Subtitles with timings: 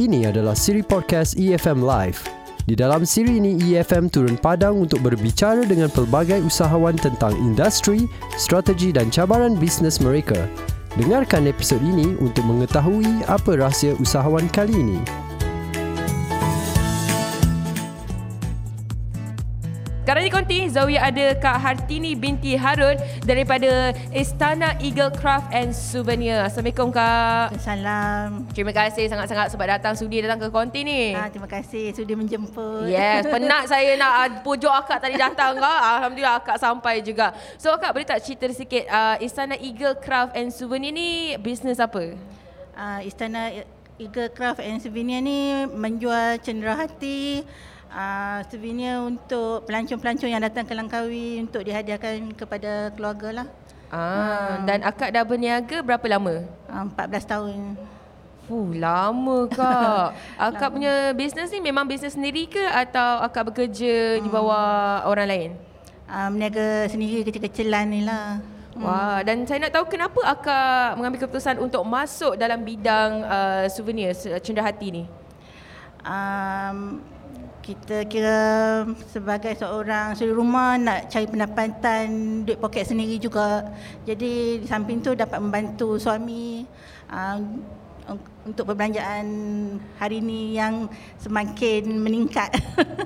[0.00, 2.24] Ini adalah siri podcast EFM Live.
[2.64, 8.08] Di dalam siri ini, EFM turun padang untuk berbicara dengan pelbagai usahawan tentang industri,
[8.40, 10.48] strategi dan cabaran bisnes mereka.
[10.96, 15.04] Dengarkan episod ini untuk mengetahui apa rahsia usahawan kali ini.
[20.50, 26.42] Sekarang ni konti Zawi ada Kak Hartini binti Harun daripada Istana Eagle Craft and Souvenir.
[26.42, 27.54] Assalamualaikum Kak.
[27.62, 28.50] Salam.
[28.50, 31.14] Terima kasih sangat-sangat sebab datang sudi datang ke konti ni.
[31.14, 32.90] Ah, terima kasih sudi menjemput.
[32.90, 35.80] Yes, penat saya nak uh, pujuk akak tadi datang Kak.
[36.02, 37.30] Alhamdulillah akak sampai juga.
[37.54, 42.18] So Kak boleh tak cerita sikit uh, Istana Eagle Craft and Souvenir ni bisnes apa?
[42.74, 43.54] Ah, Istana
[44.02, 47.46] Eagle Craft and Souvenir ni menjual cenderahati
[47.90, 53.46] uh, souvenir untuk pelancong-pelancong yang datang ke Langkawi untuk dihadiahkan kepada keluarga lah.
[53.90, 56.46] Ah, dan akak dah berniaga berapa lama?
[56.70, 57.58] Uh, 14 tahun.
[58.46, 60.14] Fuh, lama kak.
[60.50, 65.50] akak punya bisnes ni memang bisnes sendiri ke atau akak bekerja di bawah orang lain?
[66.06, 68.38] Uh, meniaga sendiri kecil-kecilan ni lah.
[68.80, 74.14] Wah, dan saya nak tahu kenapa akak mengambil keputusan untuk masuk dalam bidang uh, souvenir
[74.14, 75.04] cenderahati ni?
[76.00, 77.02] Um,
[77.70, 78.38] kita kira
[79.06, 82.06] sebagai seorang suri rumah nak cari pendapatan
[82.42, 83.70] duit poket sendiri juga.
[84.02, 86.66] Jadi di samping tu dapat membantu suami
[87.14, 87.38] uh,
[88.42, 89.26] untuk perbelanjaan
[90.02, 90.90] hari ini yang
[91.22, 92.50] semakin meningkat.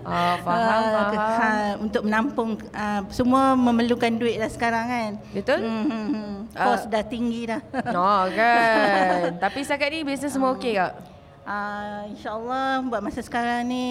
[0.01, 1.37] Ah, faham, uh, faham.
[1.37, 1.49] Ha,
[1.85, 5.13] untuk menampung uh, semua memerlukan duit lah sekarang kan.
[5.37, 5.61] Betul?
[5.61, 6.35] Hmm, hmm, hmm.
[6.57, 7.61] Kos uh, dah tinggi dah.
[7.93, 9.37] Oh kan.
[9.45, 11.14] Tapi setakat ni bisnes semua okey kak?
[11.45, 13.87] Uh, InsyaAllah buat masa sekarang ni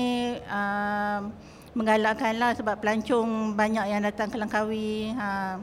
[0.50, 1.30] uh,
[1.78, 5.14] menggalakkanlah sebab pelancong banyak yang datang ke Langkawi.
[5.14, 5.62] Ha.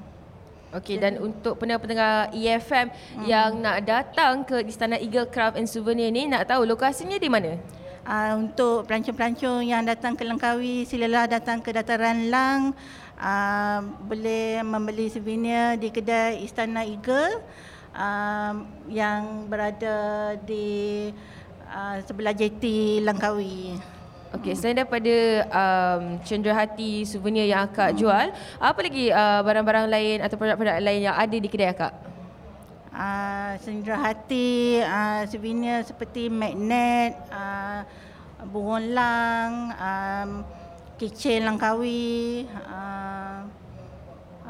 [0.70, 3.27] Okey dan untuk pendengar-pendengar EFM hmm.
[3.27, 7.58] yang nak datang ke Istana Eagle Craft and Souvenir ni nak tahu lokasinya di mana?
[8.06, 12.70] Uh, untuk pelancong-pelancong yang datang ke Langkawi silalah datang ke Dataran Lang
[13.18, 17.42] uh, boleh membeli souvenir di kedai Istana Eagle
[17.92, 18.55] uh,
[18.89, 21.11] yang berada di
[21.70, 22.64] uh, sebelah JT
[23.07, 23.79] Langkawi.
[24.31, 25.17] Okey, selain daripada
[25.51, 28.31] um, cenderahati souvenir yang akak jual,
[28.63, 31.91] apa lagi uh, barang-barang lain atau produk-produk lain yang ada di kedai akak?
[32.95, 37.83] Uh, cenderahati, uh, souvenir seperti magnet, uh,
[38.47, 40.31] burung lang, um,
[40.95, 43.09] keychain Langkawi, uh,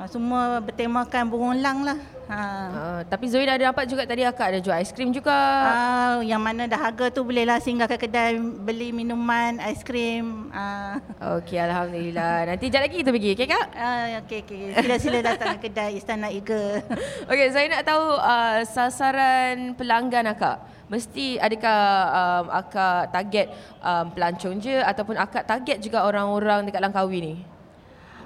[0.00, 2.00] uh, semua bertemakan burung lang lah.
[2.31, 2.38] Ha.
[2.38, 5.34] Uh, tapi Zoe dah ada dapat juga tadi akak ada jual aiskrim juga.
[5.34, 10.49] Uh, yang mana dah harga tu bolehlah singgah ke kedai beli minuman, aiskrim.
[10.55, 10.97] Uh.
[11.43, 12.55] Okey, Alhamdulillah.
[12.55, 13.66] Nanti sekejap lagi kita pergi, okey kak?
[13.75, 14.62] Uh, okey, okey.
[14.78, 16.87] Sila-sila datang ke kedai Istana Eagle.
[17.34, 20.62] okey, saya nak tahu uh, sasaran pelanggan akak.
[20.87, 21.83] Mesti adakah
[22.15, 23.47] um, akak target
[23.83, 27.34] um, pelancong je ataupun akak target juga orang-orang dekat Langkawi ni?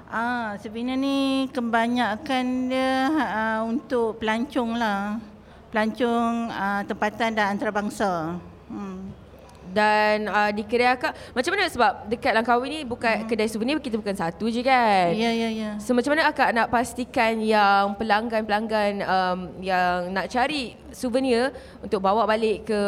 [0.05, 5.17] Ah, sebenarnya ni kebanyakan dia uh, untuk pelancong lah.
[5.73, 8.37] Pelancong uh, tempatan dan antarabangsa.
[9.75, 9.83] Hmm.
[9.83, 13.27] Dan uh, di kedai akak, macam mana sebab dekat Langkawi ni bukan hmm.
[13.27, 15.11] kedai souvenir kita bukan satu je kan?
[15.11, 15.69] Ya, ya, ya.
[15.83, 21.51] So macam mana akak nak pastikan yang pelanggan-pelanggan um, yang nak cari souvenir
[21.83, 22.81] untuk bawa balik ke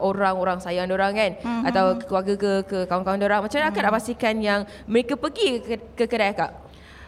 [0.00, 1.30] orang-orang sayang orang kan?
[1.44, 1.68] Hmm.
[1.68, 3.40] Atau ke keluarga ke, ke kawan-kawan orang.
[3.44, 3.74] Macam mana hmm.
[3.76, 6.52] akak nak pastikan yang mereka pergi ke, ke kedai akak?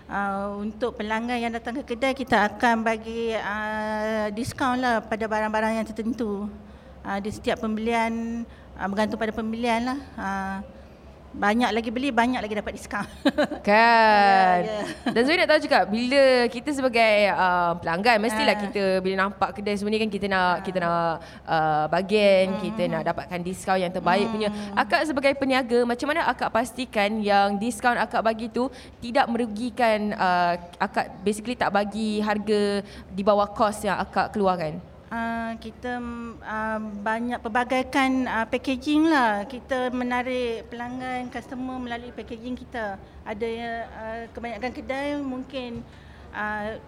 [0.04, 5.80] Uh, untuk pelanggan yang datang ke kedai kita akan bagi uh, diskaun lah pada barang-barang
[5.80, 6.44] yang tertentu
[7.08, 8.44] uh, di setiap pembelian
[8.78, 9.98] uh, bergantung pada pembelian lah.
[10.14, 10.58] Uh,
[11.34, 13.06] banyak lagi beli, banyak lagi dapat diskaun.
[13.66, 14.62] Kan.
[14.62, 15.10] yeah, yeah.
[15.10, 18.60] Dan Zoe nak tahu juga bila kita sebagai uh, pelanggan mestilah uh.
[18.62, 20.54] kita bila nampak kedai semua ni kan kita nak uh.
[20.62, 22.60] kita nak uh, bagian, hmm.
[22.62, 24.32] kita nak dapatkan diskaun yang terbaik hmm.
[24.32, 24.48] punya.
[24.78, 28.70] Akak sebagai peniaga macam mana akak pastikan yang diskaun akak bagi tu
[29.02, 34.93] tidak merugikan uh, akak basically tak bagi harga di bawah kos yang akak keluarkan?
[35.14, 36.02] Uh, kita
[36.42, 39.46] uh, banyak pelbagaikan uh, packaging lah.
[39.46, 42.98] Kita menarik pelanggan, customer melalui packaging kita.
[43.22, 43.46] Ada
[43.94, 45.86] uh, kebanyakan kedai mungkin
[46.34, 46.82] uh,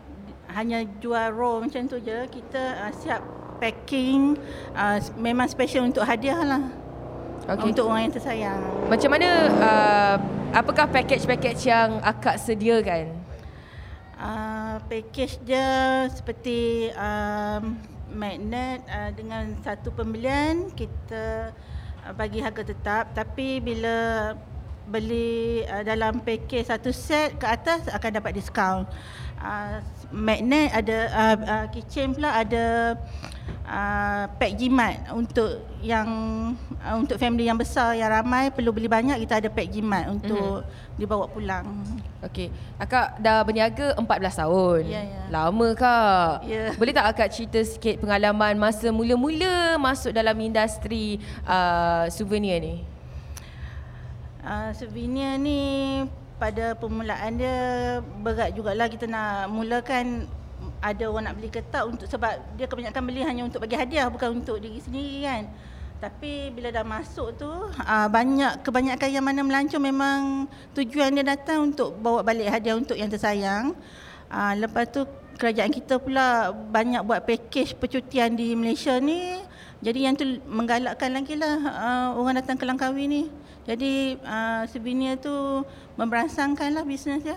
[0.58, 2.26] hanya jual raw macam tu je.
[2.26, 3.22] Kita uh, siap
[3.62, 4.34] packing
[4.74, 6.66] uh, memang special untuk hadiah lah.
[7.46, 7.62] Okay.
[7.62, 8.58] Untuk orang yang tersayang.
[8.90, 10.16] Macam mana, uh,
[10.50, 13.14] apakah package-package yang akak sediakan?
[14.18, 16.90] Uh, package dia seperti...
[16.98, 21.52] Um, magnet uh, dengan satu pembelian kita
[22.02, 23.12] uh, bagi harga tetap.
[23.12, 24.32] Tapi bila
[24.86, 28.86] beli uh, dalam package satu set ke atas akan dapat diskaun.
[29.36, 29.84] Uh,
[30.14, 32.96] magnet ada uh, uh, keychain pula ada
[33.68, 36.08] uh, pack jimat untuk yang
[36.80, 40.64] uh, untuk family yang besar yang ramai perlu beli banyak kita ada pack jimat untuk
[40.64, 40.96] mm-hmm.
[40.96, 41.66] dibawa pulang.
[42.24, 42.48] Okey.
[42.80, 44.82] Akak dah berniaga 14 tahun.
[44.88, 45.22] Ya, ya.
[45.28, 46.32] Lama kak.
[46.48, 46.72] Ya.
[46.78, 52.95] Boleh tak akak cerita sikit pengalaman masa mula-mula masuk dalam industri uh, souvenir ni?
[54.46, 56.06] Uh, souvenir ni
[56.38, 60.30] pada permulaan dia berat jugalah kita nak mulakan
[60.78, 64.38] ada orang nak beli ketak untuk sebab dia kebanyakan beli hanya untuk bagi hadiah bukan
[64.38, 65.42] untuk diri sendiri kan.
[65.98, 70.46] Tapi bila dah masuk tu uh, banyak kebanyakan yang mana melancong memang
[70.78, 73.74] tujuan dia datang untuk bawa balik hadiah untuk yang tersayang.
[74.30, 75.10] Uh, lepas tu
[75.42, 79.42] kerajaan kita pula banyak buat package percutian di Malaysia ni.
[79.82, 81.58] Jadi yang tu menggalakkan lagi lah
[82.14, 83.22] orang datang ke Langkawi ni.
[83.66, 85.34] Jadi uh, souvenir tu
[85.98, 87.34] memberangsangkan lah bisnes dia.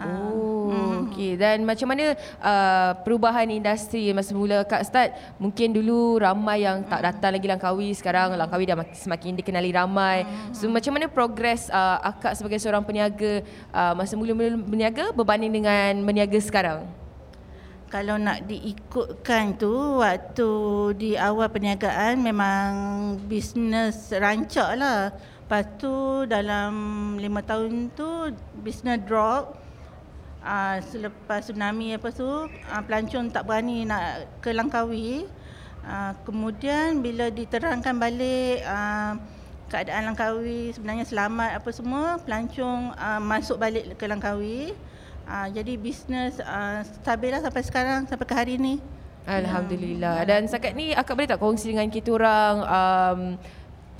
[0.00, 1.12] Oh, hmm.
[1.12, 1.36] okey.
[1.36, 5.10] Dan macam mana uh, perubahan industri masa mula Kak start?
[5.36, 7.92] Mungkin dulu ramai yang tak datang lagi Langkawi.
[7.92, 10.24] Sekarang Langkawi dah semakin dikenali ramai.
[10.56, 13.44] So macam mana progres uh, Akak sebagai seorang peniaga
[13.74, 16.86] uh, masa mula-mula berniaga berbanding dengan berniaga sekarang?
[17.90, 20.50] Kalau nak diikutkan tu waktu
[20.94, 22.70] di awal perniagaan memang
[23.26, 25.10] bisnes rancak lah.
[25.50, 26.74] Lepas tu dalam
[27.18, 28.06] lima tahun tu
[28.62, 29.58] bisnes drop.
[30.46, 35.26] Uh, selepas tsunami apa tu uh, pelancong tak berani nak ke Langkawi.
[35.82, 39.18] Uh, kemudian bila diterangkan balik uh,
[39.74, 44.70] keadaan Langkawi sebenarnya selamat apa semua, pelancong uh, masuk balik ke Langkawi.
[45.26, 48.78] Uh, jadi bisnes uh, stabil lah sampai sekarang, sampai ke hari ni.
[49.26, 50.22] Alhamdulillah.
[50.30, 53.20] Dan setakat ni akak boleh tak kongsi dengan kita orang um,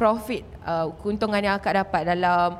[0.00, 2.56] profit uh, keuntungan yang akak dapat dalam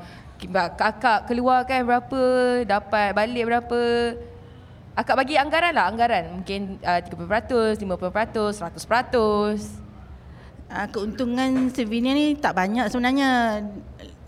[0.77, 2.21] kakak keluar kan berapa,
[2.65, 3.81] dapat balik berapa.
[4.97, 6.41] Akak bagi anggaran lah, anggaran.
[6.41, 8.61] Mungkin uh, 30%, 50%, 100%.
[10.71, 13.59] Uh, keuntungan souvenir ni tak banyak sebenarnya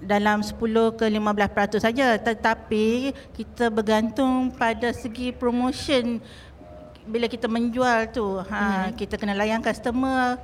[0.04, 0.60] dalam 10
[1.00, 6.20] ke 15% saja tetapi kita bergantung pada segi promotion
[7.08, 9.00] bila kita menjual tu ha hmm.
[9.00, 10.36] kita kena layan customer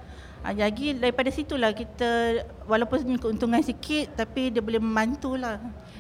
[0.44, 5.60] ha, jadi daripada situlah kita walaupun keuntungan sikit tapi dia boleh membantulah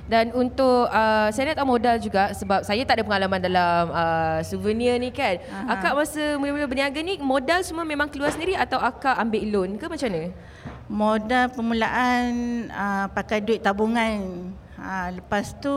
[0.09, 4.41] dan untuk uh, saya nak tahu modal juga sebab saya tak ada pengalaman dalam uh,
[4.41, 5.37] souvenir ni kan.
[5.37, 5.77] Aha.
[5.77, 9.85] Akak masa mula-mula berniaga ni modal semua memang keluar sendiri atau akak ambil loan ke
[9.85, 10.33] macam mana?
[10.89, 12.29] Modal permulaan
[12.73, 14.49] uh, pakai duit tabungan.
[14.81, 15.69] Ha, lepas tu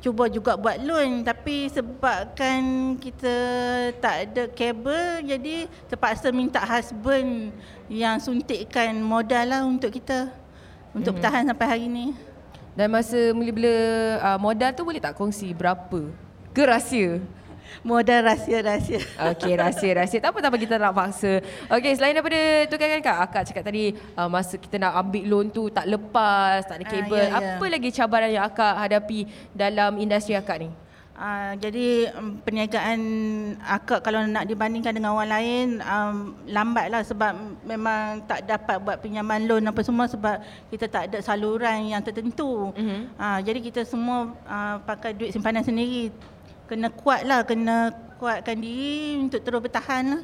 [0.00, 3.34] cuba juga buat loan tapi sebabkan kita
[4.00, 7.52] tak ada kabel jadi terpaksa minta husband
[7.92, 10.32] yang suntikkan modal lah untuk kita
[10.96, 11.18] untuk hmm.
[11.20, 12.06] bertahan sampai hari ni.
[12.74, 13.76] Dan masa mula-mula
[14.22, 16.10] uh, modal tu boleh tak kongsi berapa?
[16.54, 17.20] Ke rahsia?
[17.80, 19.00] Modal rahsia-rahsia.
[19.32, 20.18] Okey, rahsia-rahsia.
[20.20, 21.32] Tak apa, tak apa kita nak paksa.
[21.72, 23.84] Okey, selain daripada tu kan, kan Kak, Akak cakap tadi
[24.18, 27.16] uh, masa kita nak ambil loan tu tak lepas, tak ada ah, kabel.
[27.16, 27.56] Uh, yeah, yeah.
[27.56, 29.26] Apa lagi cabaran yang Akak hadapi
[29.56, 30.70] dalam industri Akak ni?
[31.20, 33.00] Uh, jadi um, perniagaan
[33.60, 39.44] akak kalau nak dibandingkan dengan orang lain um, lambatlah sebab memang tak dapat buat pinjaman
[39.44, 40.40] loan apa semua sebab
[40.72, 42.72] kita tak ada saluran yang tertentu.
[42.72, 43.20] Mm-hmm.
[43.20, 46.08] Uh, jadi kita semua uh, pakai duit simpanan sendiri.
[46.70, 47.90] Kena kuatlah, kena
[48.22, 50.22] kuatkan diri untuk terus bertahan lah.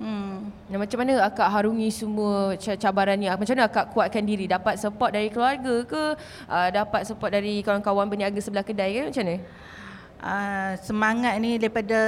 [0.00, 0.52] Hmm.
[0.68, 3.32] Dan macam mana akak harungi semua cabaran ni?
[3.32, 4.44] Macam mana akak kuatkan diri?
[4.44, 6.04] Dapat support dari keluarga ke?
[6.48, 9.02] Uh, dapat support dari kawan-kawan berniaga sebelah kedai ke?
[9.08, 9.40] Macam mana?
[10.22, 12.00] uh, semangat ni daripada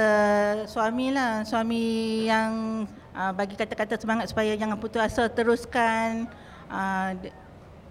[0.69, 1.83] suami lah suami
[2.29, 6.29] yang uh, bagi kata-kata semangat supaya jangan putus asa teruskan
[6.69, 7.11] uh,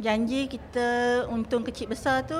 [0.03, 0.87] janji kita
[1.31, 2.37] untung kecil besar tu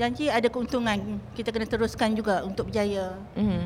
[0.00, 3.62] janji ada keuntungan kita kena teruskan juga untuk berjaya mm-hmm.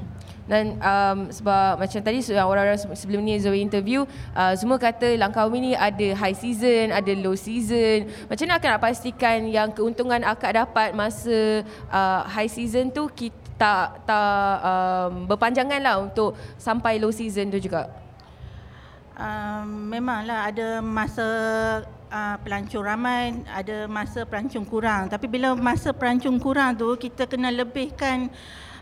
[0.51, 4.03] dan um, sebab macam tadi orang-orang sebelum ni Zoe interview
[4.35, 8.83] uh, semua kata Langkawi ni ada high season ada low season macam mana akak nak
[8.83, 11.63] pastikan yang keuntungan akak dapat masa
[11.95, 17.59] uh, high season tu kita tak tak um, berpanjangan lah untuk sampai low season tu
[17.59, 17.91] juga?
[19.19, 21.27] Um, memanglah ada masa
[22.11, 25.09] uh, pelancong ramai, ada masa pelancong kurang.
[25.09, 28.29] Tapi bila masa pelancong kurang tu, kita kena lebihkan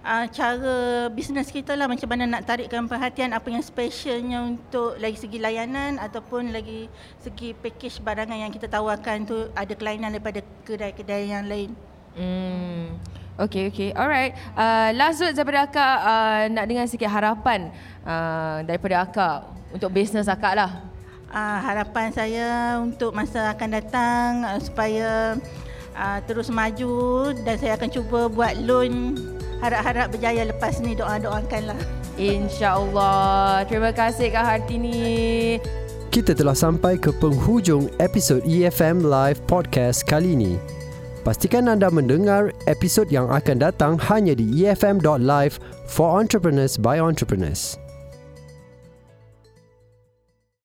[0.07, 0.75] uh, cara
[1.11, 5.99] bisnes kita lah macam mana nak tarikkan perhatian apa yang specialnya untuk lagi segi layanan
[5.99, 6.87] ataupun lagi
[7.19, 11.71] segi package barangan yang kita tawarkan tu ada kelainan daripada kedai-kedai yang lain.
[12.17, 12.97] Hmm.
[13.37, 13.93] Okay, okay.
[13.93, 14.33] Alright.
[14.57, 17.69] Uh, last word daripada akak uh, nak dengar sikit harapan
[18.01, 19.45] uh, daripada akak
[19.77, 20.96] untuk bisnes akak lah.
[21.27, 25.35] Uh, harapan saya untuk masa akan datang uh, supaya
[25.99, 29.19] uh, terus maju dan saya akan cuba buat loan
[29.61, 31.79] harap-harap berjaya lepas ni doa-doakanlah.
[32.17, 33.69] InsyaAllah.
[33.69, 35.61] Terima kasih Kak Hartini.
[36.09, 40.57] Kita telah sampai ke penghujung episod EFM Live Podcast kali ini.
[41.21, 47.77] Pastikan anda mendengar episod yang akan datang hanya di efm.live for entrepreneurs by entrepreneurs.